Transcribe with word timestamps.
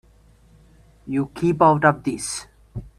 You 1.05 1.27
keep 1.35 1.61
out 1.61 1.85
of 1.85 2.03
this. 2.03 2.47